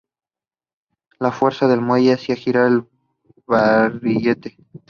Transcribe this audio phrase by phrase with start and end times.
[1.19, 2.87] La fuerza del muelle hace girar el
[3.45, 4.57] barrilete.